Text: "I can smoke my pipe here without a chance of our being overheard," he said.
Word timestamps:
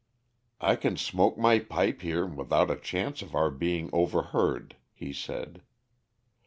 "I 0.59 0.77
can 0.77 0.97
smoke 0.97 1.37
my 1.37 1.59
pipe 1.59 2.01
here 2.01 2.25
without 2.25 2.71
a 2.71 2.75
chance 2.75 3.21
of 3.21 3.35
our 3.35 3.51
being 3.51 3.87
overheard," 3.93 4.75
he 4.91 5.13
said. 5.13 5.61